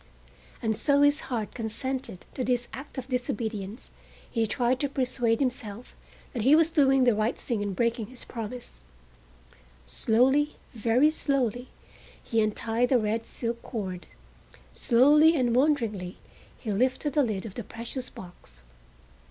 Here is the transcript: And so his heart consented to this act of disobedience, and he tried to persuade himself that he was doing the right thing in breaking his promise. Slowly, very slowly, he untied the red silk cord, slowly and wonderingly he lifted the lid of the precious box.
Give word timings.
And 0.63 0.75
so 0.75 1.03
his 1.03 1.19
heart 1.29 1.53
consented 1.53 2.25
to 2.33 2.43
this 2.43 2.67
act 2.73 2.97
of 2.97 3.07
disobedience, 3.07 3.91
and 3.93 4.27
he 4.33 4.47
tried 4.47 4.79
to 4.79 4.89
persuade 4.89 5.39
himself 5.39 5.95
that 6.33 6.41
he 6.41 6.55
was 6.55 6.71
doing 6.71 7.03
the 7.03 7.13
right 7.13 7.37
thing 7.37 7.61
in 7.61 7.75
breaking 7.75 8.07
his 8.07 8.23
promise. 8.23 8.81
Slowly, 9.85 10.55
very 10.73 11.11
slowly, 11.11 11.67
he 12.23 12.41
untied 12.41 12.89
the 12.89 12.97
red 12.97 13.27
silk 13.27 13.61
cord, 13.61 14.07
slowly 14.73 15.35
and 15.35 15.55
wonderingly 15.55 16.17
he 16.57 16.71
lifted 16.71 17.13
the 17.13 17.21
lid 17.21 17.45
of 17.45 17.53
the 17.53 17.63
precious 17.63 18.09
box. 18.09 18.61